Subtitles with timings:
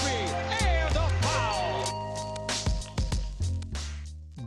[0.08, 0.30] in.
[0.62, 1.86] And foul.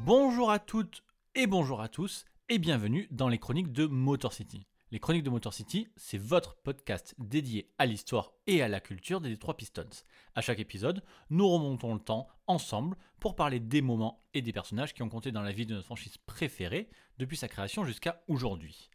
[0.04, 1.04] Bonjour à toutes
[1.36, 4.66] et bonjour à tous et bienvenue dans les chroniques de Motor City.
[4.90, 9.20] Les chroniques de Motor City, c'est votre podcast dédié à l'histoire et à la culture
[9.20, 10.02] des Detroit Pistons.
[10.34, 14.94] À chaque épisode, nous remontons le temps ensemble pour parler des moments et des personnages
[14.94, 18.90] qui ont compté dans la vie de notre franchise préférée depuis sa création jusqu'à aujourd'hui.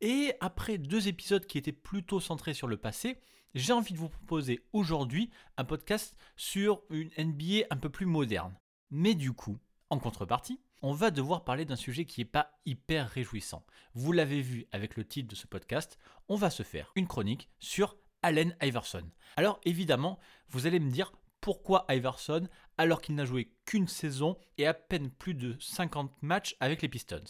[0.00, 3.20] Et après deux épisodes qui étaient plutôt centrés sur le passé,
[3.54, 8.58] j'ai envie de vous proposer aujourd'hui un podcast sur une NBA un peu plus moderne.
[8.90, 9.58] Mais du coup,
[9.90, 13.64] en contrepartie, on va devoir parler d'un sujet qui n'est pas hyper réjouissant.
[13.94, 17.48] Vous l'avez vu avec le titre de ce podcast, on va se faire une chronique
[17.58, 19.08] sur Allen Iverson.
[19.36, 24.66] Alors évidemment, vous allez me dire pourquoi Iverson alors qu'il n'a joué qu'une saison et
[24.66, 27.22] à peine plus de 50 matchs avec les Pistons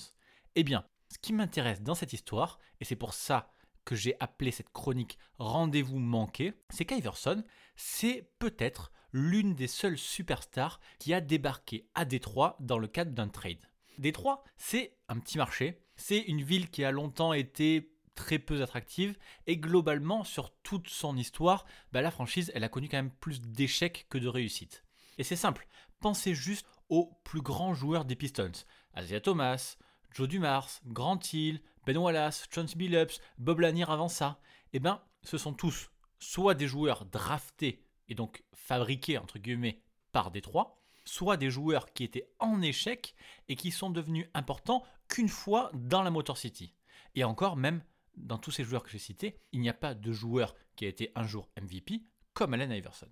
[0.55, 3.53] Eh bien, ce qui m'intéresse dans cette histoire, et c'est pour ça
[3.85, 7.45] que j'ai appelé cette chronique Rendez-vous manqué, c'est qu'Iverson,
[7.77, 13.29] c'est peut-être l'une des seules superstars qui a débarqué à Détroit dans le cadre d'un
[13.29, 13.67] trade.
[13.97, 19.17] Détroit, c'est un petit marché, c'est une ville qui a longtemps été très peu attractive
[19.47, 23.41] et globalement sur toute son histoire, bah, la franchise elle a connu quand même plus
[23.41, 24.85] d'échecs que de réussites.
[25.17, 25.67] Et c'est simple,
[26.01, 28.53] pensez juste aux plus grands joueurs des Pistons,
[28.93, 29.79] Asia Thomas,
[30.13, 34.41] Joe Dumars, Grant Hill, Ben Wallace, Chauncey Billups, Bob Lanier avant ça.
[34.75, 40.31] Eh ben, ce sont tous soit des joueurs draftés et donc fabriqués entre guillemets par
[40.31, 43.15] Détroit, soit des joueurs qui étaient en échec
[43.49, 46.75] et qui sont devenus importants qu'une fois dans la Motor City.
[47.15, 47.83] Et encore, même
[48.17, 50.89] dans tous ces joueurs que j'ai cités, il n'y a pas de joueur qui a
[50.89, 52.03] été un jour MVP
[52.35, 53.09] comme Allen Iverson.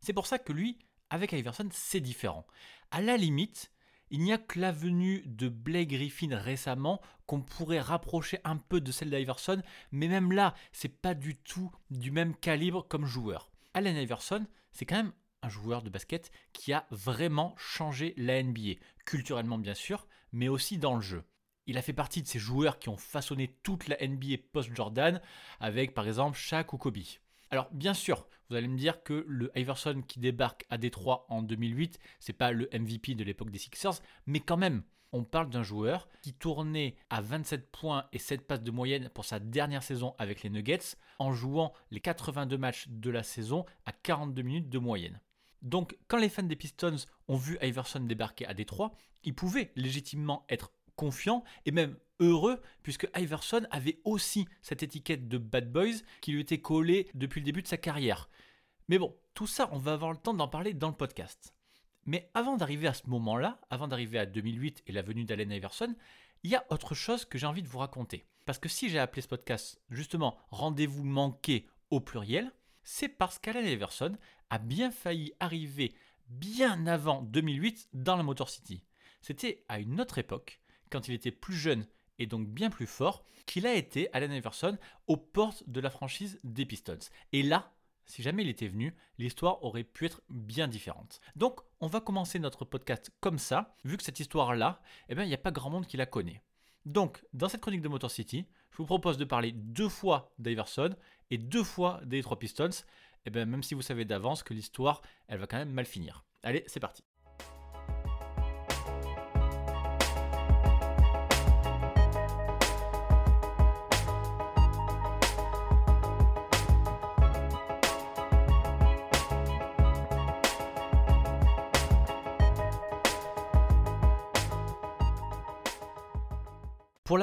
[0.00, 0.78] C'est pour ça que lui,
[1.10, 2.46] avec Iverson, c'est différent.
[2.90, 3.72] À la limite,
[4.10, 8.80] il n'y a que la venue de Blake Griffin récemment qu'on pourrait rapprocher un peu
[8.80, 9.62] de celle d'Iverson,
[9.92, 13.50] mais même là, c'est pas du tout du même calibre comme joueur.
[13.78, 15.12] Allen Iverson, c'est quand même
[15.42, 18.72] un joueur de basket qui a vraiment changé la NBA,
[19.06, 21.22] culturellement bien sûr, mais aussi dans le jeu.
[21.66, 25.22] Il a fait partie de ces joueurs qui ont façonné toute la NBA post-Jordan,
[25.60, 26.98] avec par exemple Shaq ou Kobe.
[27.52, 31.42] Alors bien sûr, vous allez me dire que le Iverson qui débarque à Détroit en
[31.42, 34.82] 2008, c'est pas le MVP de l'époque des Sixers, mais quand même,
[35.12, 39.24] on parle d'un joueur qui tournait à 27 points et 7 passes de moyenne pour
[39.24, 43.92] sa dernière saison avec les Nuggets, en jouant les 82 matchs de la saison à
[43.92, 45.20] 42 minutes de moyenne.
[45.62, 48.92] Donc quand les fans des Pistons ont vu Iverson débarquer à Détroit,
[49.24, 55.38] ils pouvaient légitimement être confiants et même heureux puisque Iverson avait aussi cette étiquette de
[55.38, 58.28] bad boys qui lui était collée depuis le début de sa carrière.
[58.88, 61.54] Mais bon, tout ça, on va avoir le temps d'en parler dans le podcast.
[62.08, 65.94] Mais avant d'arriver à ce moment-là, avant d'arriver à 2008 et la venue d'Allen Iverson,
[66.42, 68.24] il y a autre chose que j'ai envie de vous raconter.
[68.46, 72.50] Parce que si j'ai appelé ce podcast justement Rendez-vous manqué au pluriel,
[72.82, 74.16] c'est parce qu'Allen Iverson
[74.48, 75.94] a bien failli arriver
[76.30, 78.82] bien avant 2008 dans la Motor City.
[79.20, 81.86] C'était à une autre époque, quand il était plus jeune
[82.18, 86.40] et donc bien plus fort, qu'il a été Allen Iverson aux portes de la franchise
[86.42, 87.10] des Pistons.
[87.32, 87.70] Et là,
[88.08, 91.20] si jamais il était venu, l'histoire aurait pu être bien différente.
[91.36, 95.28] Donc, on va commencer notre podcast comme ça, vu que cette histoire-là, eh bien, il
[95.28, 96.42] n'y a pas grand monde qui la connaît.
[96.86, 100.96] Donc, dans cette chronique de Motor City, je vous propose de parler deux fois d'Iverson
[101.30, 102.70] et deux fois des trois Pistons,
[103.26, 106.24] et bien, même si vous savez d'avance que l'histoire, elle va quand même mal finir.
[106.42, 107.04] Allez, c'est parti.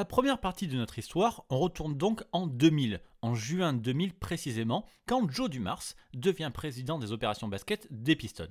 [0.06, 5.30] Première partie de notre histoire, on retourne donc en 2000, en juin 2000 précisément, quand
[5.30, 5.82] Joe Dumars
[6.14, 8.48] devient président des opérations basket des Pistons.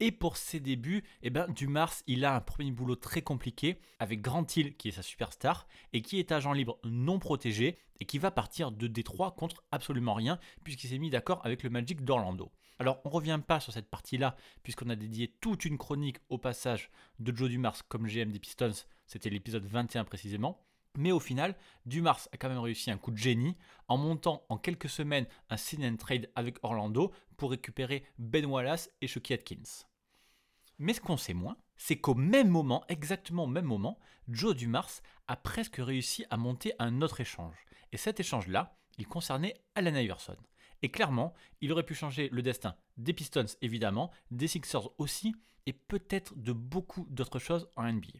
[0.00, 4.20] Et pour ses débuts, eh ben, Dumars, il a un premier boulot très compliqué avec
[4.20, 8.18] Grant Hill qui est sa superstar et qui est agent libre non protégé et qui
[8.18, 12.50] va partir de Détroit contre absolument rien puisqu'il s'est mis d'accord avec le Magic d'Orlando.
[12.78, 16.90] Alors on revient pas sur cette partie-là puisqu'on a dédié toute une chronique au passage
[17.20, 18.72] de Joe Dumars comme GM des Pistons,
[19.06, 20.60] c'était l'épisode 21 précisément.
[20.96, 21.56] Mais au final,
[21.86, 23.56] Dumars a quand même réussi un coup de génie
[23.88, 28.90] en montant en quelques semaines un sign and trade avec Orlando pour récupérer Ben Wallace
[29.00, 29.86] et Chucky Atkins.
[30.78, 33.98] Mais ce qu'on sait moins, c'est qu'au même moment, exactement au même moment,
[34.28, 34.90] Joe Dumars
[35.26, 37.56] a presque réussi à monter un autre échange.
[37.92, 40.36] Et cet échange-là, il concernait Alan Iverson.
[40.82, 45.34] Et clairement, il aurait pu changer le destin des Pistons évidemment, des Sixers aussi,
[45.66, 48.18] et peut-être de beaucoup d'autres choses en NBA.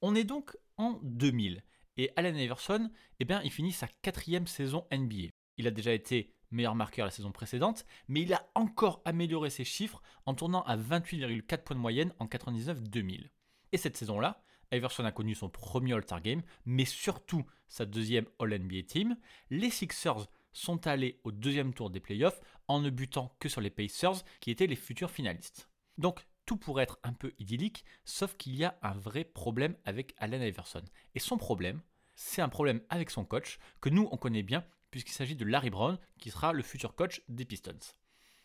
[0.00, 1.62] On est donc en 2000,
[1.98, 2.90] et Allen Iverson,
[3.20, 5.30] eh il finit sa quatrième saison NBA.
[5.58, 9.64] Il a déjà été meilleur marqueur la saison précédente, mais il a encore amélioré ses
[9.64, 13.28] chiffres en tournant à 28,4 points de moyenne en 99-2000.
[13.72, 14.42] Et cette saison-là,
[14.72, 19.16] Iverson a connu son premier All-Star Game, mais surtout sa deuxième All-NBA Team.
[19.50, 23.70] Les Sixers sont allés au deuxième tour des playoffs en ne butant que sur les
[23.70, 25.68] Pacers, qui étaient les futurs finalistes.
[25.98, 30.14] Donc, tout pourrait être un peu idyllique, sauf qu'il y a un vrai problème avec
[30.16, 30.82] Allen Iverson.
[31.14, 31.82] Et son problème,
[32.14, 35.68] c'est un problème avec son coach, que nous on connaît bien, puisqu'il s'agit de Larry
[35.68, 37.78] Brown, qui sera le futur coach des Pistons.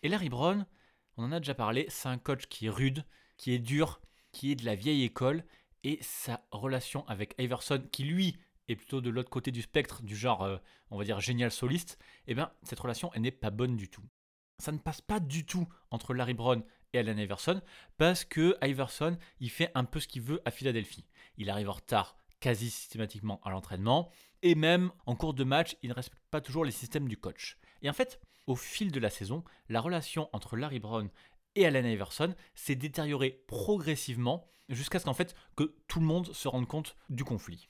[0.01, 0.65] Et Larry Brown,
[1.15, 3.05] on en a déjà parlé, c'est un coach qui est rude,
[3.37, 4.01] qui est dur,
[4.33, 5.45] qui est de la vieille école,
[5.85, 10.17] et sa relation avec Iverson, qui lui est plutôt de l'autre côté du spectre, du
[10.17, 10.57] genre, euh,
[10.91, 11.97] on va dire, génial soliste,
[12.27, 14.03] eh bien, cette relation, elle n'est pas bonne du tout.
[14.59, 16.63] Ça ne passe pas du tout entre Larry Brown
[16.93, 17.61] et Allen Iverson,
[17.97, 21.05] parce que Iverson, il fait un peu ce qu'il veut à Philadelphie.
[21.37, 24.09] Il arrive en retard quasi systématiquement à l'entraînement,
[24.41, 27.57] et même en cours de match, il ne respecte pas toujours les systèmes du coach.
[27.81, 31.09] Et en fait, au fil de la saison, la relation entre Larry Brown
[31.55, 36.47] et Allen Iverson s'est détériorée progressivement jusqu'à ce qu'en fait que tout le monde se
[36.47, 37.69] rende compte du conflit.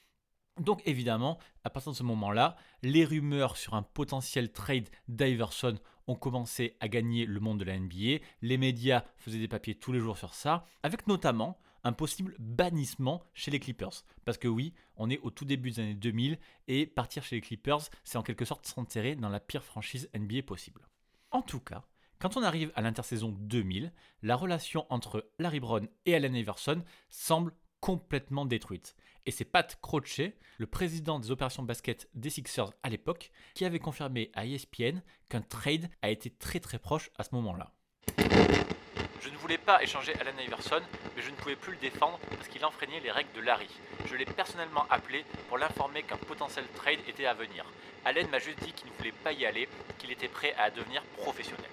[0.59, 6.15] Donc évidemment, à partir de ce moment-là, les rumeurs sur un potentiel trade d'Iverson ont
[6.15, 8.23] commencé à gagner le monde de la NBA.
[8.41, 13.23] Les médias faisaient des papiers tous les jours sur ça, avec notamment un possible bannissement
[13.33, 14.03] chez les Clippers.
[14.25, 17.41] Parce que oui, on est au tout début des années 2000 et partir chez les
[17.41, 20.87] Clippers, c'est en quelque sorte s'enterrer dans la pire franchise NBA possible.
[21.31, 21.83] En tout cas,
[22.19, 23.91] quand on arrive à l'intersaison 2000,
[24.21, 28.95] la relation entre Larry Brown et Allen Iverson semble complètement détruite.
[29.25, 30.19] Et c'est Pat Croce,
[30.57, 35.41] le président des opérations basket des Sixers à l'époque, qui avait confirmé à ESPN qu'un
[35.41, 37.71] trade a été très très proche à ce moment-là.
[38.17, 40.81] Je ne voulais pas échanger Allen Iverson,
[41.15, 43.69] mais je ne pouvais plus le défendre parce qu'il enfreignait les règles de Larry.
[44.05, 47.65] Je l'ai personnellement appelé pour l'informer qu'un potentiel trade était à venir.
[48.03, 49.69] Allen m'a juste dit qu'il ne voulait pas y aller,
[49.99, 51.69] qu'il était prêt à devenir professionnel.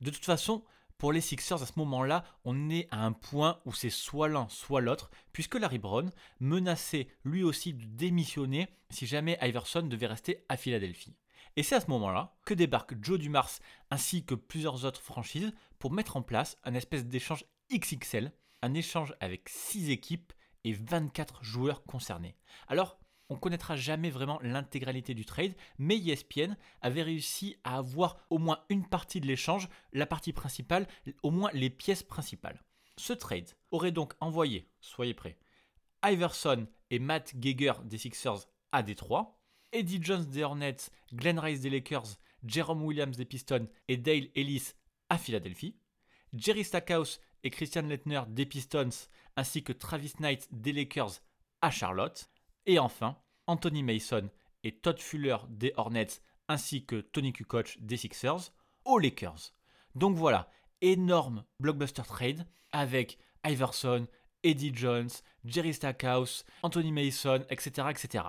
[0.00, 0.62] De toute façon,
[0.98, 4.48] pour les Sixers, à ce moment-là, on est à un point où c'est soit l'un,
[4.48, 6.10] soit l'autre, puisque Larry Brown
[6.40, 11.16] menaçait lui aussi de démissionner si jamais Iverson devait rester à Philadelphie.
[11.54, 13.50] Et c'est à ce moment-là que débarque Joe Dumars
[13.90, 19.14] ainsi que plusieurs autres franchises pour mettre en place un espèce d'échange XXL, un échange
[19.20, 20.32] avec 6 équipes
[20.64, 22.36] et 24 joueurs concernés.
[22.66, 22.98] Alors,
[23.30, 28.60] on connaîtra jamais vraiment l'intégralité du trade, mais ESPN avait réussi à avoir au moins
[28.68, 30.86] une partie de l'échange, la partie principale,
[31.22, 32.62] au moins les pièces principales.
[32.96, 35.38] Ce trade aurait donc envoyé, soyez prêts,
[36.04, 39.40] Iverson et Matt Geiger des Sixers à Détroit,
[39.72, 44.72] Eddie Jones des Hornets, Glenn Rice des Lakers, Jerome Williams des Pistons et Dale Ellis
[45.08, 45.76] à Philadelphie,
[46.32, 48.88] Jerry Stackhouse et Christian Leitner des Pistons,
[49.36, 51.20] ainsi que Travis Knight des Lakers
[51.60, 52.30] à Charlotte,
[52.68, 53.16] et enfin,
[53.46, 54.28] Anthony Mason
[54.62, 58.52] et Todd Fuller des Hornets ainsi que Tony Kukoc des Sixers
[58.84, 59.54] aux Lakers.
[59.94, 60.50] Donc voilà,
[60.82, 64.06] énorme blockbuster trade avec Iverson,
[64.42, 65.08] Eddie Jones,
[65.46, 67.88] Jerry Stackhouse, Anthony Mason, etc.
[67.90, 68.24] etc.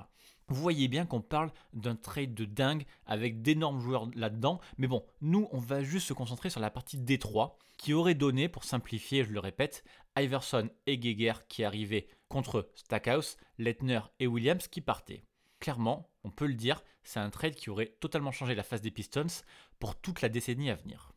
[0.48, 4.60] Vous voyez bien qu'on parle d'un trade de dingue avec d'énormes joueurs là-dedans.
[4.77, 8.50] Mais bon, nous, on va juste se concentrer sur la partie Détroit qui aurait donné,
[8.50, 9.84] pour simplifier, je le répète,
[10.21, 15.23] Iverson et Geiger qui arrivaient contre Stackhouse, Leitner et Williams qui partaient.
[15.59, 18.91] Clairement, on peut le dire, c'est un trade qui aurait totalement changé la face des
[18.91, 19.43] Pistons
[19.79, 21.11] pour toute la décennie à venir.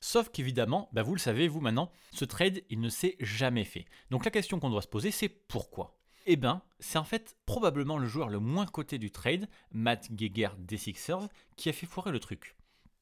[0.00, 3.86] Sauf qu'évidemment, bah vous le savez, vous maintenant, ce trade, il ne s'est jamais fait.
[4.10, 5.98] Donc la question qu'on doit se poser, c'est pourquoi?
[6.26, 10.50] Eh bien, c'est en fait probablement le joueur le moins coté du trade, Matt Geiger
[10.58, 12.54] des Sixers, qui a fait foirer le truc.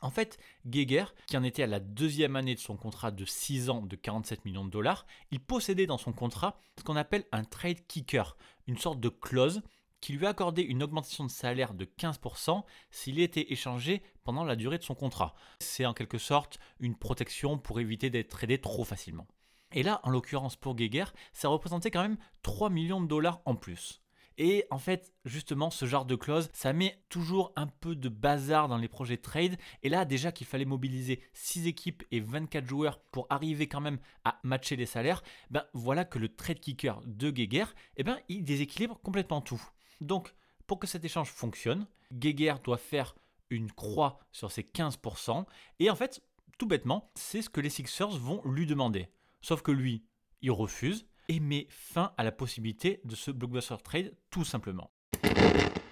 [0.02, 3.70] En fait, Geiger, qui en était à la deuxième année de son contrat de 6
[3.70, 7.44] ans de 47 millions de dollars, il possédait dans son contrat ce qu'on appelle un
[7.44, 9.62] trade kicker, une sorte de clause
[10.00, 14.78] qui lui accordait une augmentation de salaire de 15% s'il était échangé pendant la durée
[14.78, 15.34] de son contrat.
[15.60, 19.28] C'est en quelque sorte une protection pour éviter d'être tradé trop facilement.
[19.70, 23.54] Et là, en l'occurrence pour Geiger, ça représentait quand même 3 millions de dollars en
[23.54, 24.01] plus.
[24.38, 28.68] Et en fait, justement, ce genre de clause, ça met toujours un peu de bazar
[28.68, 29.56] dans les projets de trade.
[29.82, 33.98] Et là, déjà qu'il fallait mobiliser 6 équipes et 24 joueurs pour arriver quand même
[34.24, 38.44] à matcher les salaires, ben voilà que le trade kicker de Geiger, eh ben, il
[38.44, 39.62] déséquilibre complètement tout.
[40.00, 40.34] Donc,
[40.66, 43.14] pour que cet échange fonctionne, Geiger doit faire
[43.50, 45.44] une croix sur ses 15%.
[45.78, 46.22] Et en fait,
[46.58, 49.08] tout bêtement, c'est ce que les Sixers vont lui demander.
[49.40, 50.06] Sauf que lui,
[50.44, 54.90] Il refuse et met fin à la possibilité de ce blockbuster trade tout simplement.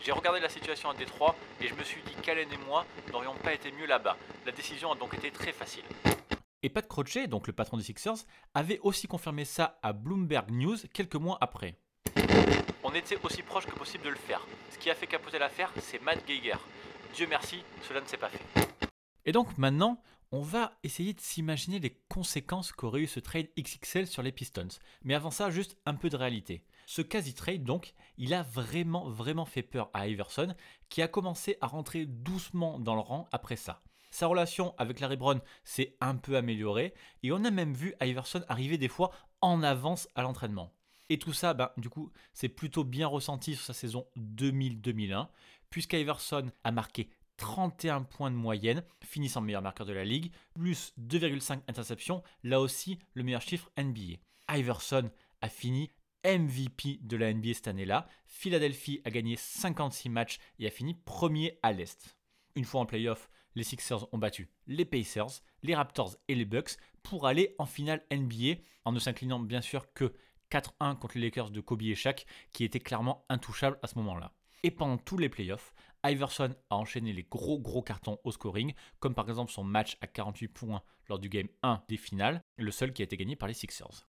[0.02, 3.34] J'ai regardé la situation à Détroit et je me suis dit qu'Allen et moi n'aurions
[3.34, 4.16] pas été mieux là-bas.
[4.46, 5.84] La décision a donc été très facile.
[6.62, 10.76] Et Pat Croce, donc le patron des Sixers, avait aussi confirmé ça à Bloomberg News
[10.92, 11.76] quelques mois après.
[12.82, 14.46] On était aussi proche que possible de le faire.
[14.70, 16.56] Ce qui a fait capoter l'affaire, c'est Matt Geiger.
[17.14, 18.40] Dieu merci, cela ne s'est pas fait.
[19.24, 24.06] Et donc maintenant, on va essayer de s'imaginer les conséquences qu'aurait eu ce trade XXL
[24.06, 24.68] sur les Pistons.
[25.02, 26.62] Mais avant ça, juste un peu de réalité.
[26.86, 30.54] Ce quasi-trade, donc, il a vraiment, vraiment fait peur à Iverson,
[30.88, 33.82] qui a commencé à rentrer doucement dans le rang après ça.
[34.12, 38.44] Sa relation avec Larry Brown s'est un peu améliorée, et on a même vu Iverson
[38.48, 39.10] arriver des fois
[39.40, 40.72] en avance à l'entraînement.
[41.08, 45.28] Et tout ça, ben, du coup, c'est plutôt bien ressenti sur sa saison 2000-2001,
[45.70, 47.08] puisqu'Iverson a marqué
[47.40, 52.98] 31 points de moyenne, finissant meilleur marqueur de la ligue, plus 2,5 interceptions, là aussi
[53.14, 54.18] le meilleur chiffre NBA.
[54.50, 55.90] Iverson a fini
[56.22, 58.06] MVP de la NBA cette année-là.
[58.26, 62.18] Philadelphie a gagné 56 matchs et a fini premier à l'Est.
[62.56, 66.76] Une fois en playoff, les Sixers ont battu les Pacers, les Raptors et les Bucks
[67.02, 70.12] pour aller en finale NBA en ne s'inclinant bien sûr que
[70.50, 74.34] 4-1 contre les Lakers de Kobe et Shaq qui étaient clairement intouchables à ce moment-là.
[74.62, 75.72] Et pendant tous les playoffs,
[76.04, 80.06] Iverson a enchaîné les gros gros cartons au scoring, comme par exemple son match à
[80.06, 83.48] 48 points lors du game 1 des finales, le seul qui a été gagné par
[83.48, 84.06] les Sixers.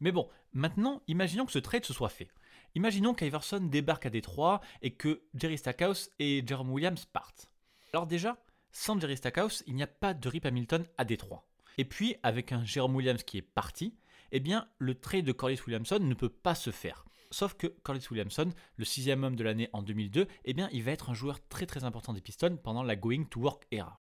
[0.00, 2.28] Mais bon, maintenant, imaginons que ce trade se soit fait.
[2.74, 7.50] Imaginons qu'Iverson débarque à Détroit et que Jerry Stackhouse et Jerome Williams partent.
[7.92, 8.36] Alors déjà,
[8.72, 11.46] sans Jerry Stackhouse, il n'y a pas de Rip Hamilton à Détroit.
[11.78, 13.96] Et puis, avec un Jerome Williams qui est parti,
[14.32, 17.06] eh bien, le trade de Corliss Williamson ne peut pas se faire.
[17.30, 20.92] Sauf que Corliss Williamson, le sixième homme de l'année en 2002, eh bien, il va
[20.92, 24.00] être un joueur très très important des Pistons pendant la Going to Work era.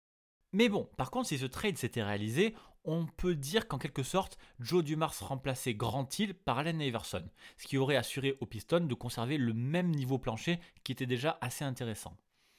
[0.53, 2.55] Mais bon, par contre, si ce trade s'était réalisé,
[2.85, 7.67] on peut dire qu'en quelque sorte, Joe Dumars remplaçait Grant Hill par Allen Iverson, ce
[7.67, 11.65] qui aurait assuré aux Pistons de conserver le même niveau plancher qui était déjà assez
[11.65, 12.17] intéressant.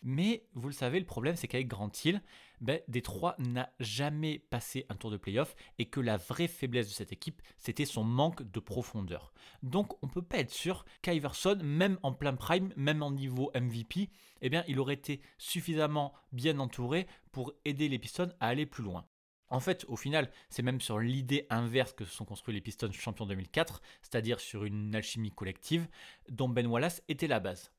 [0.07, 2.21] Mais vous le savez, le problème c'est qu'avec Grant Hill,
[2.61, 6.93] ben, Détroit n'a jamais passé un tour de playoff et que la vraie faiblesse de
[6.93, 9.33] cette équipe, c'était son manque de profondeur.
[9.63, 13.51] Donc on ne peut pas être sûr qu'Iverson, même en plein prime, même en niveau
[13.55, 18.67] MVP, eh bien, il aurait été suffisamment bien entouré pour aider les Pistons à aller
[18.67, 19.07] plus loin.
[19.49, 22.91] En fait, au final, c'est même sur l'idée inverse que se sont construits les Pistons
[22.91, 25.87] champions 2004, c'est-à-dire sur une alchimie collective
[26.29, 27.71] dont Ben Wallace était la base.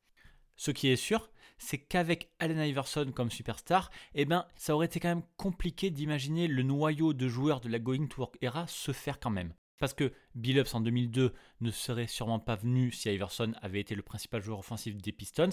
[0.57, 5.01] Ce qui est sûr, c'est qu'avec Allen Iverson comme superstar, eh ben, ça aurait été
[5.01, 8.93] quand même compliqué d'imaginer le noyau de joueurs de la Going to Work era se
[8.93, 9.53] faire quand même.
[9.79, 14.03] Parce que Billups en 2002 ne serait sûrement pas venu si Iverson avait été le
[14.03, 15.51] principal joueur offensif des Pistons,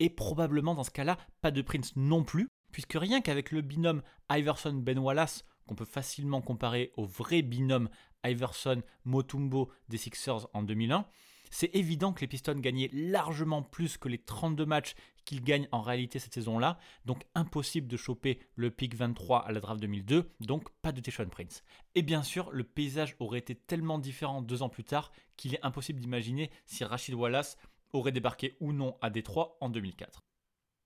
[0.00, 4.02] et probablement dans ce cas-là, pas de Prince non plus, puisque rien qu'avec le binôme
[4.30, 7.88] Iverson-Ben Wallace, qu'on peut facilement comparer au vrai binôme
[8.24, 11.06] Iverson-Motumbo des Sixers en 2001,
[11.50, 15.82] c'est évident que les Pistons gagnaient largement plus que les 32 matchs qu'ils gagnent en
[15.82, 20.70] réalité cette saison-là, donc impossible de choper le pick 23 à la draft 2002, donc
[20.82, 21.62] pas de Tishon Prince.
[21.94, 25.64] Et bien sûr, le paysage aurait été tellement différent deux ans plus tard qu'il est
[25.64, 27.56] impossible d'imaginer si Rachid Wallace
[27.92, 30.22] aurait débarqué ou non à Détroit en 2004.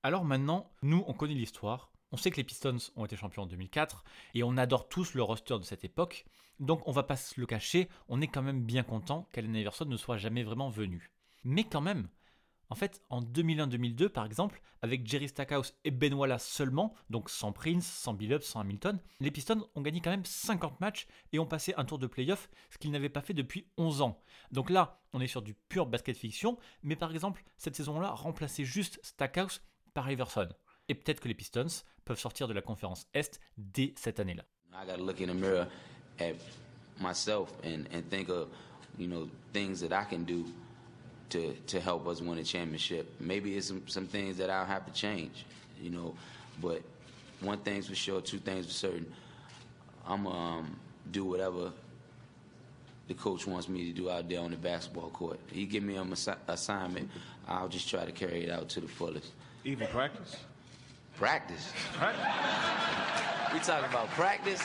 [0.02, 3.46] Alors maintenant, nous, on connaît l'histoire, on sait que les Pistons ont été champions en
[3.46, 4.04] 2004
[4.34, 6.26] et on adore tous le roster de cette époque.
[6.60, 9.86] Donc on va pas se le cacher, on est quand même bien content qu'Allen Iverson
[9.86, 11.10] ne soit jamais vraiment venu.
[11.42, 12.08] Mais quand même,
[12.70, 17.50] en fait, en 2001-2002 par exemple, avec Jerry Stackhouse et Ben Wallace seulement, donc sans
[17.50, 21.46] Prince, sans Billups, sans Hamilton, les Pistons ont gagné quand même 50 matchs et ont
[21.46, 24.22] passé un tour de playoff, ce qu'ils n'avaient pas fait depuis 11 ans.
[24.52, 28.64] Donc là, on est sur du pur basket fiction, mais par exemple, cette saison-là, remplacer
[28.64, 29.62] juste Stackhouse
[29.94, 30.48] par Iverson.
[30.88, 34.44] Et peut-être que les Pistons peuvent sortir de la conférence Est dès cette année-là.
[34.72, 35.66] I got to look in the mirror
[36.18, 36.34] at
[37.00, 38.48] myself and, and think of,
[38.98, 40.44] you know, things that I can do
[41.30, 43.06] to, to help us win a championship.
[43.20, 45.46] Maybe it's some, some things that I'll have to change,
[45.80, 46.14] you know,
[46.60, 46.82] but
[47.40, 49.06] one thing's for sure, two things for certain.
[50.06, 50.76] I'm um,
[51.10, 51.72] do whatever
[53.08, 55.38] the coach wants me to do out there on the basketball court.
[55.52, 57.10] He give me an assi- assignment,
[57.46, 59.30] I'll just try to carry it out to the fullest.
[59.64, 60.36] Even practice?
[61.16, 61.72] Practice.
[63.52, 64.60] We talking about practice?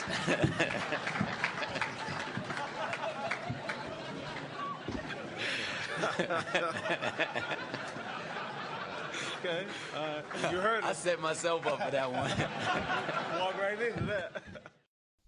[9.38, 9.64] Okay.
[9.96, 10.98] Uh, you heard I us.
[10.98, 12.30] set myself up for that one.
[13.40, 14.32] Walk right into that.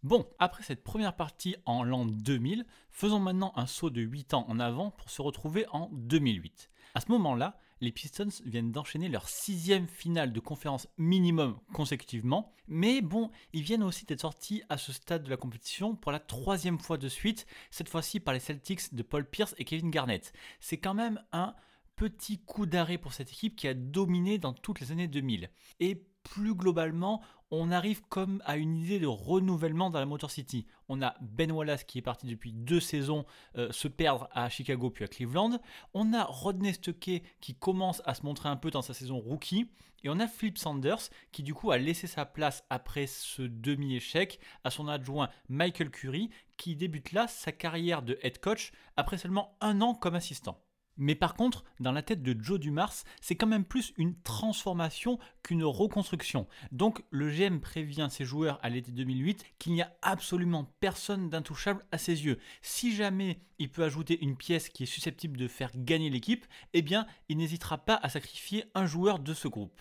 [0.02, 4.44] Bon, après cette première partie en l'an 2000, faisons maintenant un saut de 8 ans
[4.48, 6.70] en avant pour se retrouver en 2008.
[6.94, 13.02] À ce moment-là, les Pistons viennent d'enchaîner leur sixième finale de conférence minimum consécutivement, mais
[13.02, 16.78] bon, ils viennent aussi d'être sortis à ce stade de la compétition pour la troisième
[16.78, 20.32] fois de suite, cette fois-ci par les Celtics de Paul Pierce et Kevin Garnett.
[20.60, 21.56] C'est quand même un
[21.96, 25.50] petit coup d'arrêt pour cette équipe qui a dominé dans toutes les années 2000.
[25.80, 27.20] Et plus globalement,
[27.54, 30.66] on arrive comme à une idée de renouvellement dans la Motor City.
[30.88, 33.26] On a Ben Wallace qui est parti depuis deux saisons
[33.58, 35.60] euh, se perdre à Chicago puis à Cleveland.
[35.92, 39.68] On a Rodney Stuckey qui commence à se montrer un peu dans sa saison rookie.
[40.02, 44.40] Et on a Flip Sanders qui du coup a laissé sa place après ce demi-échec
[44.64, 49.58] à son adjoint Michael Curry qui débute là sa carrière de head coach après seulement
[49.60, 50.58] un an comme assistant.
[50.96, 55.18] Mais par contre, dans la tête de Joe Dumars, c'est quand même plus une transformation
[55.42, 56.46] qu'une reconstruction.
[56.70, 61.84] Donc le GM prévient ses joueurs à l'été 2008 qu'il n'y a absolument personne d'intouchable
[61.92, 62.38] à ses yeux.
[62.60, 66.82] Si jamais il peut ajouter une pièce qui est susceptible de faire gagner l'équipe, eh
[66.82, 69.80] bien il n'hésitera pas à sacrifier un joueur de ce groupe.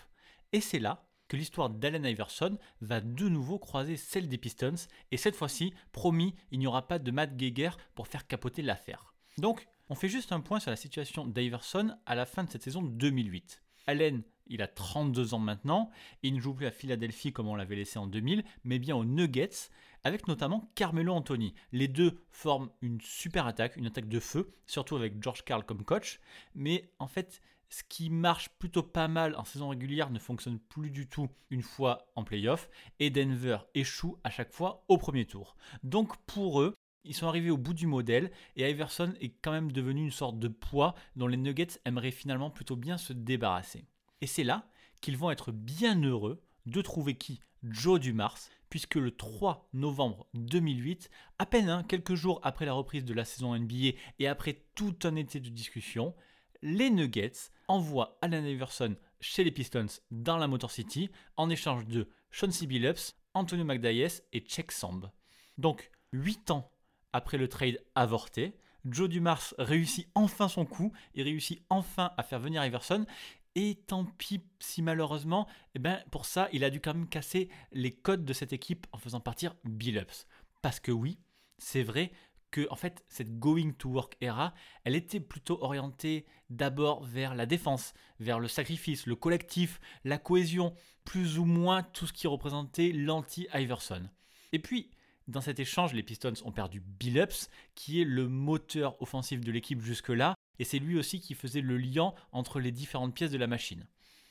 [0.52, 4.74] Et c'est là que l'histoire d'Allen Iverson va de nouveau croiser celle des Pistons,
[5.10, 9.14] et cette fois-ci, promis, il n'y aura pas de Matt Geiger pour faire capoter l'affaire.
[9.38, 12.62] Donc, on fait juste un point sur la situation d'Iverson à la fin de cette
[12.62, 13.62] saison 2008.
[13.86, 15.90] Allen, il a 32 ans maintenant,
[16.22, 19.04] il ne joue plus à Philadelphie comme on l'avait laissé en 2000, mais bien aux
[19.04, 19.68] Nuggets,
[20.02, 21.52] avec notamment Carmelo Anthony.
[21.72, 25.84] Les deux forment une super attaque, une attaque de feu, surtout avec George Karl comme
[25.84, 26.20] coach,
[26.54, 30.90] mais en fait, ce qui marche plutôt pas mal en saison régulière ne fonctionne plus
[30.90, 35.54] du tout une fois en playoff, et Denver échoue à chaque fois au premier tour.
[35.82, 39.72] Donc pour eux, ils sont arrivés au bout du modèle et Iverson est quand même
[39.72, 43.84] devenu une sorte de poids dont les Nuggets aimeraient finalement plutôt bien se débarrasser.
[44.20, 44.68] Et c'est là
[45.00, 47.40] qu'ils vont être bien heureux de trouver qui?
[47.64, 48.38] Joe Dumars,
[48.70, 53.24] puisque le 3 novembre 2008, à peine hein, quelques jours après la reprise de la
[53.24, 56.14] saison NBA et après tout un été de discussion,
[56.62, 62.08] les Nuggets envoient Allen Iverson chez les Pistons dans la Motor City en échange de
[62.30, 65.10] Chauncey Billups, Antonio McDyess et Check Samb.
[65.58, 66.71] Donc 8 ans
[67.12, 68.54] après le trade avorté,
[68.84, 73.06] Joe Dumars réussit enfin son coup et réussit enfin à faire venir Iverson.
[73.54, 77.50] Et tant pis si malheureusement, eh ben, pour ça, il a dû quand même casser
[77.70, 80.26] les codes de cette équipe en faisant partir Billups.
[80.62, 81.18] Parce que oui,
[81.58, 82.12] c'est vrai
[82.50, 87.46] que en fait, cette going to work era, elle était plutôt orientée d'abord vers la
[87.46, 92.92] défense, vers le sacrifice, le collectif, la cohésion, plus ou moins tout ce qui représentait
[92.92, 94.08] l'anti-Iverson.
[94.52, 94.90] Et puis,
[95.28, 99.80] dans cet échange, les Pistons ont perdu Billups, qui est le moteur offensif de l'équipe
[99.80, 103.46] jusque-là, et c'est lui aussi qui faisait le lien entre les différentes pièces de la
[103.46, 103.86] machine.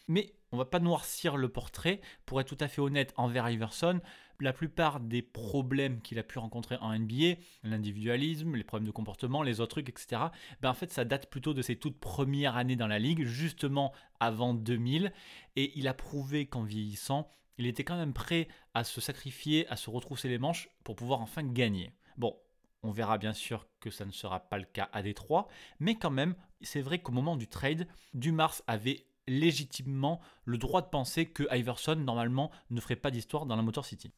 [0.08, 2.02] Mais on va pas noircir le portrait.
[2.26, 4.02] Pour être tout à fait honnête envers Iverson,
[4.40, 9.44] la plupart des problèmes qu'il a pu rencontrer en NBA, l'individualisme, les problèmes de comportement,
[9.44, 10.24] les autres trucs, etc.,
[10.62, 13.94] ben en fait, ça date plutôt de ses toutes premières années dans la ligue, justement
[14.20, 15.14] avant 2000.
[15.56, 19.76] Et il a prouvé qu'en vieillissant, il était quand même prêt à se sacrifier, à
[19.76, 21.92] se retrousser les manches pour pouvoir enfin gagner.
[22.18, 22.36] Bon,
[22.84, 25.48] on verra bien sûr que ça ne sera pas le cas à Détroit,
[25.80, 30.90] mais quand même, c'est vrai qu'au moment du trade, Dumars avait légitimement le droit de
[30.90, 34.12] penser que Iverson, normalement, ne ferait pas d'histoire dans la Motor City.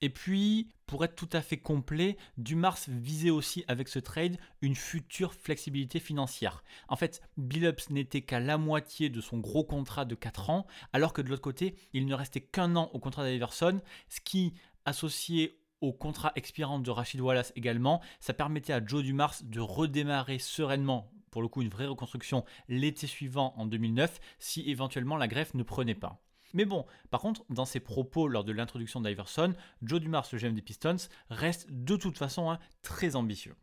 [0.00, 4.76] Et puis, pour être tout à fait complet, Dumars visait aussi avec ce trade une
[4.76, 6.62] future flexibilité financière.
[6.88, 11.12] En fait, Billups n'était qu'à la moitié de son gros contrat de 4 ans, alors
[11.12, 15.60] que de l'autre côté, il ne restait qu'un an au contrat d'Iverson, ce qui, associé
[15.80, 21.12] au contrat expirant de Rachid Wallace également, ça permettait à Joe Dumars de redémarrer sereinement,
[21.30, 25.62] pour le coup une vraie reconstruction, l'été suivant en 2009, si éventuellement la greffe ne
[25.62, 26.20] prenait pas.
[26.54, 30.54] Mais bon, par contre, dans ses propos lors de l'introduction d'Iverson, Joe Dumars, le GM
[30.54, 30.96] des Pistons,
[31.30, 33.54] reste de toute façon hein, très ambitieux.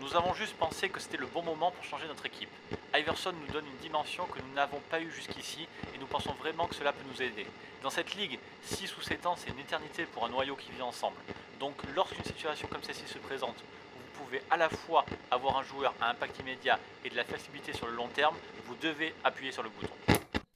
[0.00, 2.48] Nous avons juste pensé que c'était le bon moment pour changer notre équipe.
[2.94, 6.66] Iverson nous donne une dimension que nous n'avons pas eue jusqu'ici et nous pensons vraiment
[6.66, 7.46] que cela peut nous aider.
[7.82, 10.82] Dans cette ligue, 6 ou 7 ans, c'est une éternité pour un noyau qui vit
[10.82, 11.16] ensemble.
[11.58, 15.62] Donc lorsqu'une situation comme celle-ci se présente, où vous pouvez à la fois avoir un
[15.62, 19.52] joueur à impact immédiat et de la flexibilité sur le long terme, vous devez appuyer
[19.52, 19.92] sur le bouton.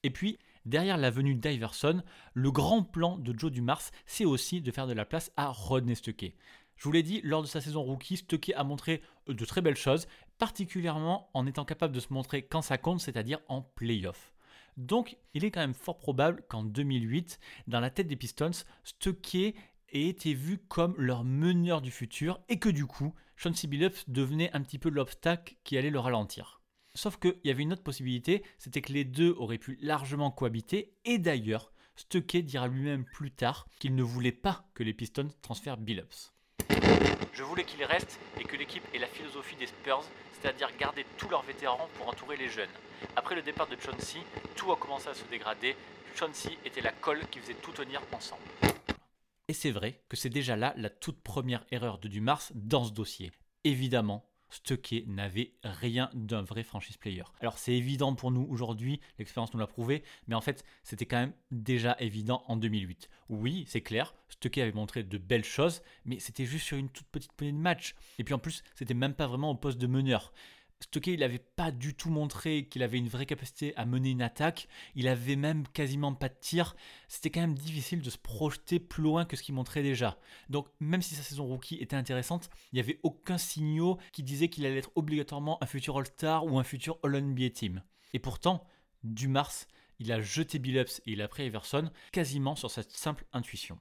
[0.02, 0.38] Et puis,
[0.68, 2.02] derrière la venue d'Iverson,
[2.35, 5.94] le grand plan de Joe Dumars, c'est aussi de faire de la place à Rodney
[5.94, 6.35] Stuckey.
[6.76, 9.76] Je vous l'ai dit, lors de sa saison rookie, Stuckey a montré de très belles
[9.76, 10.07] choses,
[10.38, 14.33] particulièrement en étant capable de se montrer quand ça compte, c'est-à-dire en playoff.
[14.76, 18.50] Donc, il est quand même fort probable qu'en 2008, dans la tête des Pistons,
[18.85, 19.57] Stuckey
[19.88, 24.54] ait été vu comme leur meneur du futur et que du coup, Chauncey Billups devenait
[24.54, 26.57] un petit peu l'obstacle qui allait le ralentir.
[26.98, 30.96] Sauf qu'il y avait une autre possibilité, c'était que les deux auraient pu largement cohabiter
[31.04, 35.76] et d'ailleurs, Stuckey dira lui-même plus tard qu'il ne voulait pas que les Pistons transfèrent
[35.76, 36.32] Billups.
[37.32, 41.28] Je voulais qu'il reste et que l'équipe ait la philosophie des Spurs, c'est-à-dire garder tous
[41.28, 42.66] leurs vétérans pour entourer les jeunes.
[43.14, 44.18] Après le départ de Chauncey,
[44.56, 45.76] tout a commencé à se dégrader.
[46.16, 48.42] Chauncey était la colle qui faisait tout tenir ensemble.
[49.46, 52.90] Et c'est vrai que c'est déjà là la toute première erreur de Dumars dans ce
[52.90, 53.30] dossier.
[53.62, 57.24] Évidemment, Stuckey n'avait rien d'un vrai franchise player.
[57.40, 61.18] Alors c'est évident pour nous aujourd'hui, l'expérience nous l'a prouvé, mais en fait c'était quand
[61.18, 63.08] même déjà évident en 2008.
[63.28, 67.06] Oui, c'est clair, Stuckey avait montré de belles choses, mais c'était juste sur une toute
[67.08, 67.94] petite poignée de match.
[68.18, 70.32] Et puis en plus, c'était même pas vraiment au poste de meneur.
[70.80, 74.22] Stocké, il n'avait pas du tout montré qu'il avait une vraie capacité à mener une
[74.22, 74.68] attaque.
[74.94, 76.76] Il avait même quasiment pas de tir.
[77.08, 80.18] C'était quand même difficile de se projeter plus loin que ce qu'il montrait déjà.
[80.48, 84.48] Donc, même si sa saison rookie était intéressante, il n'y avait aucun signal qui disait
[84.48, 87.82] qu'il allait être obligatoirement un futur All-Star ou un futur All-NBA team.
[88.14, 88.64] Et pourtant,
[89.02, 89.66] du mars,
[89.98, 93.78] il a jeté Billups et il a pris Everson quasiment sur cette simple intuition.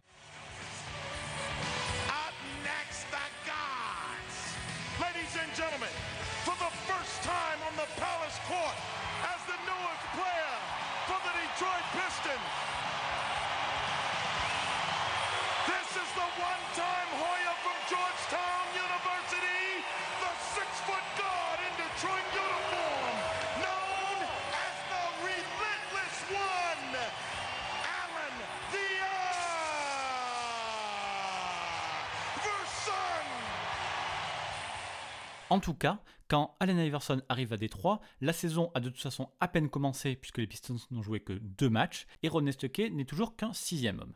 [35.57, 39.31] En tout cas, quand Allen Iverson arrive à Détroit, la saison a de toute façon
[39.39, 43.05] à peine commencé puisque les Pistons n'ont joué que deux matchs et Rodney Stuckey n'est
[43.05, 44.13] toujours qu'un sixième homme.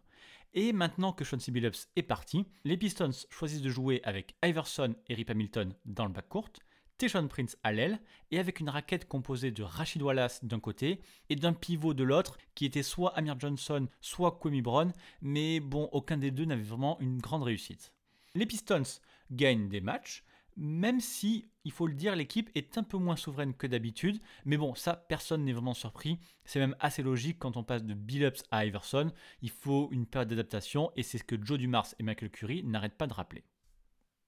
[0.53, 5.15] Et maintenant que Chauncey Billups est parti, les Pistons choisissent de jouer avec Iverson et
[5.15, 6.51] Rip Hamilton dans le backcourt,
[6.99, 7.99] Tayshaun Prince à l'aile
[8.29, 11.01] et avec une raquette composée de Rachid Wallace d'un côté
[11.31, 15.89] et d'un pivot de l'autre qui était soit Amir Johnson, soit Kwame Brown, mais bon,
[15.91, 17.93] aucun des deux n'avait vraiment une grande réussite.
[18.35, 18.83] Les Pistons
[19.31, 20.23] gagnent des matchs,
[20.57, 24.19] même si, il faut le dire, l'équipe est un peu moins souveraine que d'habitude.
[24.45, 26.19] Mais bon, ça, personne n'est vraiment surpris.
[26.45, 29.11] C'est même assez logique quand on passe de Billups à Iverson.
[29.41, 32.97] Il faut une période d'adaptation et c'est ce que Joe Dumars et Michael Curry n'arrêtent
[32.97, 33.43] pas de rappeler.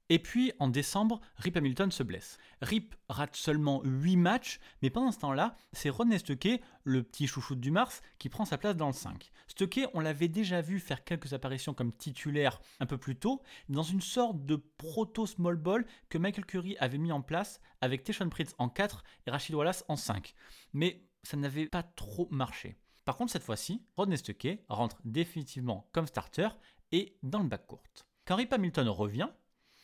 [0.09, 2.37] Et puis en décembre, Rip Hamilton se blesse.
[2.61, 7.55] Rip rate seulement 8 matchs, mais pendant ce temps-là, c'est Rodney Stuckey, le petit chouchou
[7.55, 9.31] de Dumars, qui prend sa place dans le 5.
[9.47, 13.83] Stuckey, on l'avait déjà vu faire quelques apparitions comme titulaire un peu plus tôt, dans
[13.83, 18.55] une sorte de proto-small ball que Michael Curry avait mis en place avec Tayshaun Prince
[18.57, 20.33] en 4 et Rachid Wallace en 5.
[20.73, 22.75] Mais ça n'avait pas trop marché.
[23.05, 26.49] Par contre, cette fois-ci, Rodney Stuckey rentre définitivement comme starter
[26.91, 27.83] et dans le backcourt.
[28.25, 29.29] Quand Rip Hamilton revient,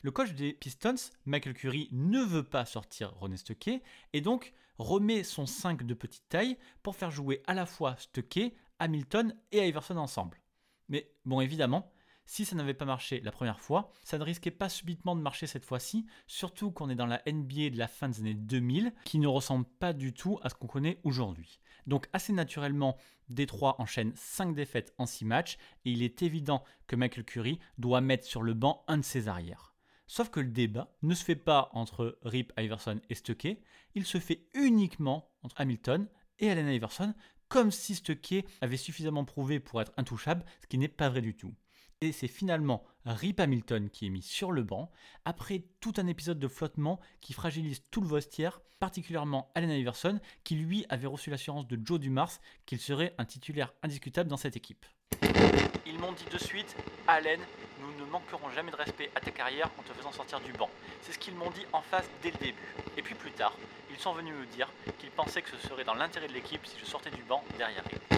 [0.01, 3.81] le coach des Pistons, Michael Curry, ne veut pas sortir Rodney Stuckey
[4.13, 8.55] et donc remet son 5 de petite taille pour faire jouer à la fois Stuckey,
[8.79, 10.41] Hamilton et Iverson ensemble.
[10.88, 11.91] Mais bon, évidemment,
[12.25, 15.47] si ça n'avait pas marché la première fois, ça ne risquait pas subitement de marcher
[15.47, 19.19] cette fois-ci, surtout qu'on est dans la NBA de la fin des années 2000, qui
[19.19, 21.59] ne ressemble pas du tout à ce qu'on connaît aujourd'hui.
[21.88, 22.97] Donc assez naturellement,
[23.29, 27.99] Détroit enchaîne 5 défaites en 6 matchs, et il est évident que Michael Curry doit
[27.99, 29.73] mettre sur le banc un de ses arrières.
[30.12, 33.62] Sauf que le débat ne se fait pas entre Rip Iverson et Stuckey,
[33.93, 36.08] il se fait uniquement entre Hamilton
[36.39, 37.13] et Allen Iverson,
[37.48, 41.36] comme si Stuckey avait suffisamment prouvé pour être intouchable, ce qui n'est pas vrai du
[41.36, 41.54] tout.
[42.02, 44.89] Et c'est finalement Rip Hamilton qui est mis sur le banc,
[45.26, 50.56] après tout un épisode de flottement qui fragilise tout le vestiaire, particulièrement Allen Iverson, qui
[50.56, 52.32] lui avait reçu l'assurance de Joe Dumars
[52.65, 54.88] qu'il serait un titulaire indiscutable dans cette équipe.
[55.86, 56.76] Ils m'ont dit de suite,
[57.08, 57.41] Allen,
[57.80, 60.70] nous ne manquerons jamais de respect à ta carrière en te faisant sortir du banc.
[61.02, 62.76] C'est ce qu'ils m'ont dit en face dès le début.
[62.98, 63.54] Et puis plus tard,
[63.89, 66.78] ils sont venus me dire qu'ils pensaient que ce serait dans l'intérêt de l'équipe si
[66.80, 68.18] je sortais du banc derrière eux.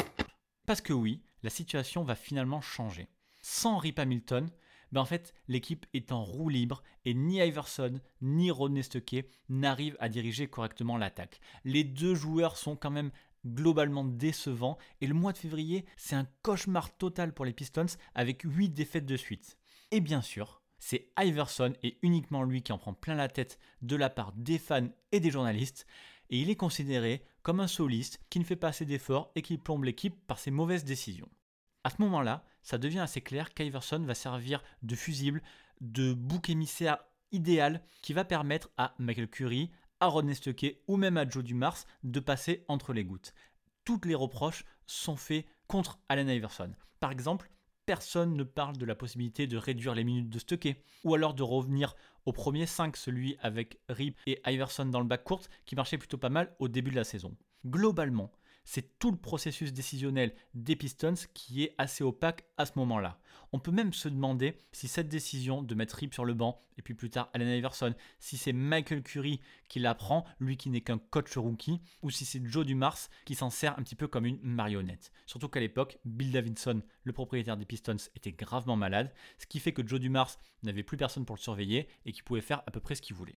[0.65, 3.07] Parce que oui, la situation va finalement changer.
[3.41, 4.49] Sans Rip Hamilton,
[4.91, 9.97] ben en fait, l'équipe est en roue libre et ni Iverson ni Rodney Stuckey n'arrivent
[9.99, 11.39] à diriger correctement l'attaque.
[11.63, 13.11] Les deux joueurs sont quand même
[13.45, 18.43] globalement décevants et le mois de février, c'est un cauchemar total pour les Pistons avec
[18.43, 19.57] 8 défaites de suite.
[19.91, 23.95] Et bien sûr, c'est Iverson et uniquement lui qui en prend plein la tête de
[23.95, 25.85] la part des fans et des journalistes
[26.31, 29.57] et il est considéré comme un soliste qui ne fait pas assez d'efforts et qui
[29.57, 31.29] plombe l'équipe par ses mauvaises décisions.
[31.83, 35.43] À ce moment-là, ça devient assez clair qu'Iverson va servir de fusible,
[35.81, 36.99] de bouc émissaire
[37.31, 42.19] idéal qui va permettre à Michael Curry, à Stuckey ou même à Joe Dumars de
[42.19, 43.33] passer entre les gouttes.
[43.85, 46.71] Toutes les reproches sont faits contre Allen Iverson.
[46.99, 47.49] Par exemple,
[47.85, 51.43] personne ne parle de la possibilité de réduire les minutes de Stuckey ou alors de
[51.43, 56.17] revenir au premier 5, celui avec Rip et Iverson dans le backcourt qui marchait plutôt
[56.17, 57.35] pas mal au début de la saison.
[57.65, 58.31] Globalement,
[58.73, 63.19] c'est tout le processus décisionnel des Pistons qui est assez opaque à ce moment-là.
[63.51, 66.81] On peut même se demander si cette décision de mettre Rip sur le banc, et
[66.81, 70.79] puis plus tard Allen Iverson, si c'est Michael Curry qui la prend, lui qui n'est
[70.79, 74.25] qu'un coach rookie, ou si c'est Joe Dumars qui s'en sert un petit peu comme
[74.25, 75.11] une marionnette.
[75.25, 79.73] Surtout qu'à l'époque, Bill Davidson, le propriétaire des Pistons, était gravement malade, ce qui fait
[79.73, 82.79] que Joe Dumars n'avait plus personne pour le surveiller et qui pouvait faire à peu
[82.79, 83.37] près ce qu'il voulait.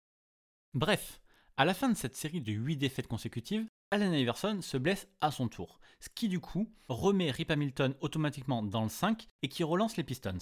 [0.76, 1.24] Bref,
[1.58, 5.30] à la fin de cette série de 8 défaites consécutives, Allen Iverson se blesse à
[5.30, 9.64] son tour, ce qui du coup remet Rip Hamilton automatiquement dans le 5 et qui
[9.64, 10.40] relance les Pistons.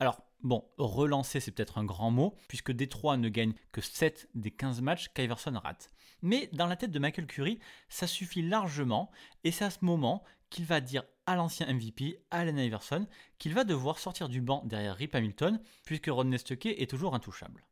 [0.00, 4.50] Alors, bon, relancer c'est peut-être un grand mot, puisque Détroit ne gagne que 7 des
[4.50, 5.92] 15 matchs qu'Iverson rate.
[6.22, 9.12] Mais dans la tête de Michael Curry, ça suffit largement,
[9.44, 13.06] et c'est à ce moment qu'il va dire à l'ancien MVP, Allen Iverson,
[13.38, 17.64] qu'il va devoir sortir du banc derrière Rip Hamilton, puisque Rodney Stuckey est toujours intouchable.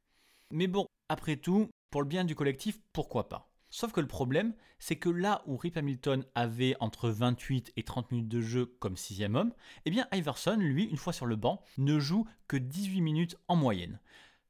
[0.53, 3.51] Mais bon, après tout, pour le bien du collectif, pourquoi pas?
[3.71, 8.13] Sauf que le problème, c'est que là où Rip Hamilton avait entre 28 et 30
[8.13, 9.53] minutes de jeu comme sixième homme,
[9.85, 13.57] eh bien Iverson, lui, une fois sur le banc, ne joue que 18 minutes en
[13.57, 14.01] moyenne.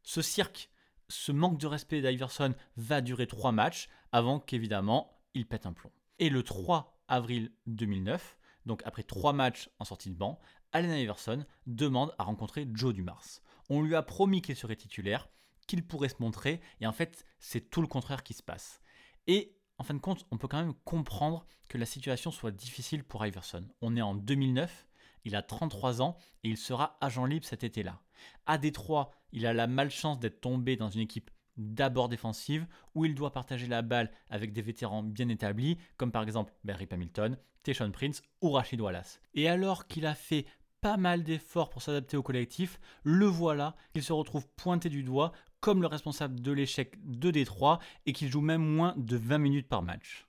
[0.02, 0.70] Ce cirque,
[1.08, 5.92] ce manque de respect d'Iverson va durer 3 matchs avant qu'évidemment il pète un plomb.
[6.18, 10.38] Et le 3 avril 2009, donc après 3 matchs en sortie de banc,
[10.72, 13.40] Allen Iverson demande à rencontrer Joe Dumars.
[13.68, 15.28] On lui a promis qu'il serait titulaire,
[15.66, 18.80] qu'il pourrait se montrer, et en fait c'est tout le contraire qui se passe.
[19.26, 23.04] Et en fin de compte, on peut quand même comprendre que la situation soit difficile
[23.04, 23.66] pour Iverson.
[23.80, 24.86] On est en 2009,
[25.24, 28.00] il a 33 ans et il sera agent libre cet été-là.
[28.46, 33.14] À Détroit, il a la malchance d'être tombé dans une équipe d'abord défensive où il
[33.14, 37.90] doit partager la balle avec des vétérans bien établis comme par exemple Barry Hamilton, Teshon
[37.90, 39.20] Prince ou Rachid Wallace.
[39.34, 40.46] Et alors qu'il a fait
[40.80, 45.32] pas mal d'efforts pour s'adapter au collectif, le voilà qu'il se retrouve pointé du doigt
[45.74, 49.82] le responsable de l'échec de Détroit et qu'il joue même moins de 20 minutes par
[49.82, 50.26] match.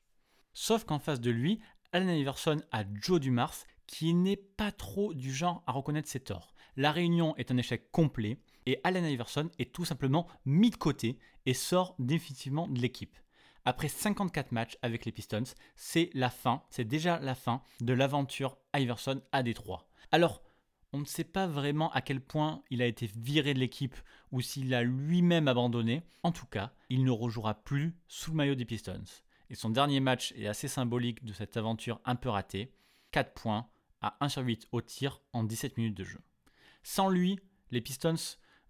[0.54, 1.60] Sauf qu'en face de lui,
[1.92, 3.54] Allen Iverson a Joe Dumars
[3.86, 6.54] qui n'est pas trop du genre à reconnaître ses torts.
[6.76, 11.18] La réunion est un échec complet et Allen Iverson est tout simplement mis de côté
[11.46, 13.16] et sort définitivement de l'équipe.
[13.66, 15.44] Après 54 matchs avec les Pistons,
[15.76, 19.88] c'est la fin, c'est déjà la fin de l'aventure Iverson à Détroit.
[20.12, 20.42] Alors,
[20.98, 23.96] on ne sait pas vraiment à quel point il a été viré de l'équipe
[24.32, 26.02] ou s'il a lui-même abandonné.
[26.24, 29.04] En tout cas, il ne rejouera plus sous le maillot des Pistons.
[29.52, 32.74] Et son dernier match est assez symbolique de cette aventure un peu ratée.
[33.12, 33.68] 4 points
[34.02, 36.20] à 1 sur 8 au tir en 17 minutes de jeu.
[36.82, 38.16] Sans lui, les Pistons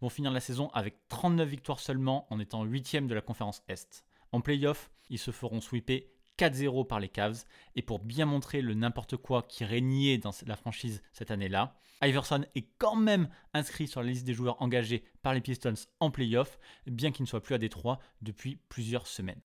[0.02, 4.04] vont finir la saison avec 39 victoires seulement en étant 8 de la conférence Est.
[4.34, 6.02] En playoff, ils se feront sweeper
[6.38, 7.44] 4-0 par les Cavs.
[7.76, 12.46] Et pour bien montrer le n'importe quoi qui régnait dans la franchise cette année-là, Iverson
[12.56, 16.60] est quand même inscrit sur la liste des joueurs engagés par les Pistons en playoff,
[16.86, 19.42] bien qu'il ne soit plus à Détroit depuis plusieurs semaines.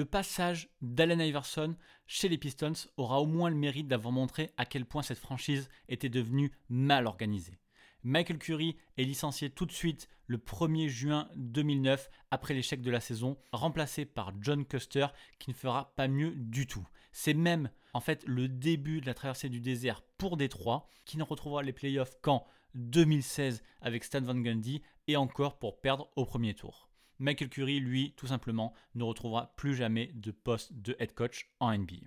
[0.00, 4.64] Le passage d'Allen Iverson chez les Pistons aura au moins le mérite d'avoir montré à
[4.64, 7.60] quel point cette franchise était devenue mal organisée.
[8.02, 13.00] Michael Curry est licencié tout de suite le 1er juin 2009 après l'échec de la
[13.00, 15.08] saison, remplacé par John Custer
[15.38, 16.88] qui ne fera pas mieux du tout.
[17.12, 21.24] C'est même en fait le début de la traversée du désert pour Détroit qui ne
[21.24, 26.54] retrouvera les playoffs qu'en 2016 avec Stan Van Gundy et encore pour perdre au premier
[26.54, 26.89] tour.
[27.20, 31.76] Michael Curry, lui, tout simplement, ne retrouvera plus jamais de poste de head coach en
[31.76, 32.06] NBA.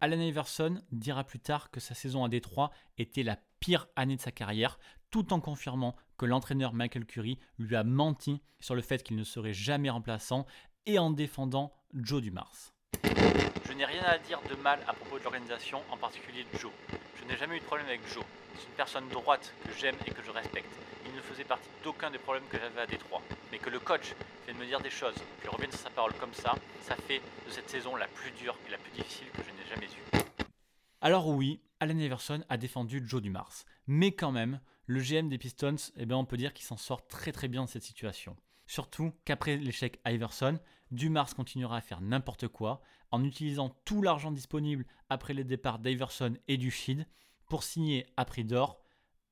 [0.00, 4.20] Allen Iverson dira plus tard que sa saison à Détroit était la pire année de
[4.20, 4.78] sa carrière,
[5.10, 9.24] tout en confirmant que l'entraîneur Michael Curry lui a menti sur le fait qu'il ne
[9.24, 10.46] serait jamais remplaçant
[10.84, 12.74] et en défendant Joe Dumars.
[13.66, 16.72] Je n'ai rien à dire de mal à propos de l'organisation, en particulier Joe.
[17.18, 18.24] Je n'ai jamais eu de problème avec Joe.
[18.60, 20.70] C'est une personne droite que j'aime et que je respecte.
[21.06, 23.22] Il ne faisait partie d'aucun des problèmes que j'avais à Détroit.
[23.50, 26.34] Mais que le coach vienne me dire des choses, puis revienne sur sa parole comme
[26.34, 29.50] ça, ça fait de cette saison la plus dure et la plus difficile que je
[29.50, 30.20] n'ai jamais eue.
[31.00, 33.64] Alors oui, Allen Everson a défendu Joe Dumars.
[33.86, 37.06] Mais quand même, le GM des Pistons, eh bien on peut dire qu'il s'en sort
[37.06, 38.36] très très bien de cette situation.
[38.66, 44.84] Surtout qu'après l'échec Iverson, Dumars continuera à faire n'importe quoi en utilisant tout l'argent disponible
[45.08, 47.06] après les départs d'Iverson et du Shid
[47.50, 48.80] pour signer à prix d'or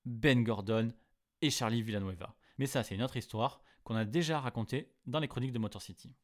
[0.04, 0.92] Ben Gordon
[1.40, 2.36] et Charlie Villanueva.
[2.58, 5.80] Mais ça, c'est une autre histoire qu'on a déjà racontée dans les chroniques de Motor
[5.80, 6.14] City.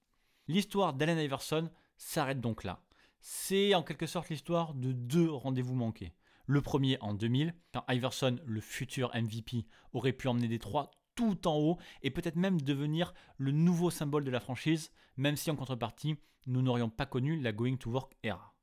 [0.48, 2.84] L'histoire d'Allen Iverson s'arrête donc là.
[3.20, 6.12] C'est en quelque sorte l'histoire de deux rendez-vous manqués.
[6.46, 11.56] Le premier en 2000, quand Iverson, le futur MVP, aurait pu emmener Détroit tout en
[11.56, 16.16] haut et peut-être même devenir le nouveau symbole de la franchise, même si en contrepartie,
[16.46, 18.54] nous n'aurions pas connu la Going to Work era.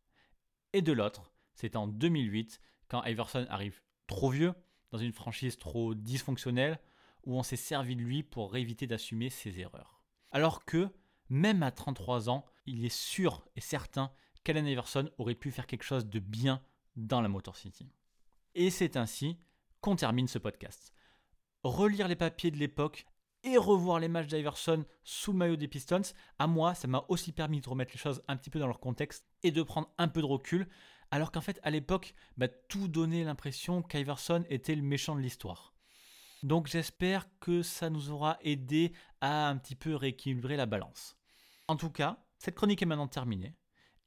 [0.74, 2.60] Et de l'autre, c'était en 2008,
[2.91, 4.54] quand Iverson arrive trop vieux,
[4.91, 6.77] dans une franchise trop dysfonctionnelle,
[7.25, 10.04] où on s'est servi de lui pour éviter d'assumer ses erreurs.
[10.32, 10.89] Alors que,
[11.30, 14.12] même à 33 ans, il est sûr et certain
[14.43, 16.62] qu'Allen Iverson aurait pu faire quelque chose de bien
[16.97, 17.89] dans la Motor City.
[18.56, 19.39] Et c'est ainsi
[19.80, 20.93] qu'on termine ce podcast.
[21.63, 23.06] Relire les papiers de l'époque
[23.43, 26.01] et revoir les matchs d'Iverson sous le maillot des Pistons,
[26.39, 28.82] à moi, ça m'a aussi permis de remettre les choses un petit peu dans leur
[28.82, 30.67] contexte et de prendre un peu de recul,
[31.12, 35.74] alors qu'en fait, à l'époque, bah, tout donnait l'impression qu'Iverson était le méchant de l'histoire.
[36.43, 41.17] Donc j'espère que ça nous aura aidé à un petit peu rééquilibrer la balance.
[41.67, 43.56] En tout cas, cette chronique est maintenant terminée.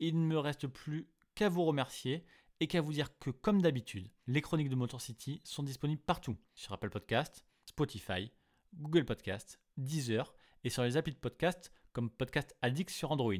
[0.00, 2.24] Il ne me reste plus qu'à vous remercier
[2.58, 6.36] et qu'à vous dire que, comme d'habitude, les chroniques de Motor City sont disponibles partout
[6.54, 8.32] sur Apple Podcast, Spotify,
[8.74, 13.34] Google Podcast, Deezer et sur les applis de podcast comme Podcast Addict sur Android.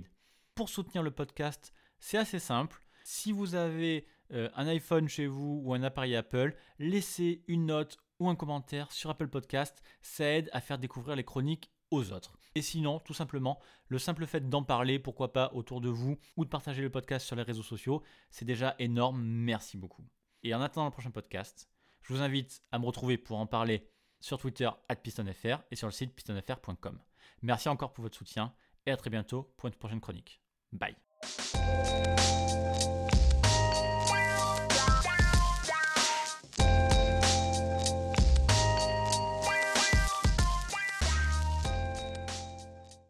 [0.55, 2.84] Pour soutenir le podcast, c'est assez simple.
[3.05, 7.99] Si vous avez euh, un iPhone chez vous ou un appareil Apple, laissez une note
[8.19, 9.83] ou un commentaire sur Apple Podcast.
[10.01, 12.39] Ça aide à faire découvrir les chroniques aux autres.
[12.55, 16.47] Et sinon, tout simplement, le simple fait d'en parler, pourquoi pas autour de vous, ou
[16.47, 19.23] de partager le podcast sur les réseaux sociaux, c'est déjà énorme.
[19.23, 20.05] Merci beaucoup.
[20.43, 21.69] Et en attendant le prochain podcast,
[22.03, 23.87] je vous invite à me retrouver pour en parler
[24.19, 24.71] sur Twitter
[25.03, 26.99] pistonfr et sur le site pistonfr.com.
[27.43, 28.55] Merci encore pour votre soutien
[28.87, 30.41] et à très bientôt pour une prochaine chronique.
[30.73, 31.04] Bye.